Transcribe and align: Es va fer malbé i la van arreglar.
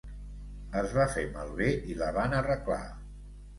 Es 0.81 0.95
va 0.99 1.05
fer 1.17 1.27
malbé 1.35 1.69
i 1.93 1.99
la 2.01 2.11
van 2.19 2.37
arreglar. 2.41 2.83